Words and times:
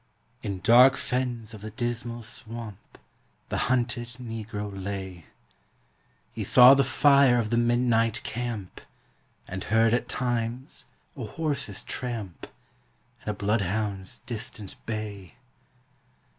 In 0.41 0.61
dark 0.61 0.97
fens 0.97 1.53
of 1.53 1.61
the 1.61 1.69
Dismal 1.69 2.23
Swamp 2.23 2.97
The 3.49 3.57
hunted 3.69 4.07
Negro 4.19 4.71
lay; 4.73 5.27
He 6.33 6.43
saw 6.43 6.73
the 6.73 6.83
fire 6.83 7.37
of 7.37 7.51
the 7.51 7.57
midnight 7.57 8.23
camp, 8.23 8.81
And 9.47 9.65
heard 9.65 9.93
at 9.93 10.09
times 10.09 10.85
a 11.15 11.25
horse's 11.25 11.83
tramp 11.83 12.47
And 13.19 13.29
a 13.29 13.33
bloodhound's 13.37 14.17
distant 14.25 14.75
bay. 14.87 15.35